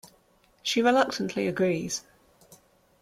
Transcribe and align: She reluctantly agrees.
She 0.63 0.81
reluctantly 0.81 1.45
agrees. 1.45 2.01